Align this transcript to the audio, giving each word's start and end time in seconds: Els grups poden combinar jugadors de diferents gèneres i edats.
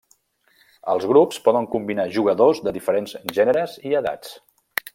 Els 0.93 1.03
grups 1.11 1.37
poden 1.47 1.67
combinar 1.75 2.07
jugadors 2.15 2.63
de 2.69 2.73
diferents 2.79 3.15
gèneres 3.41 3.77
i 3.91 3.95
edats. 4.01 4.35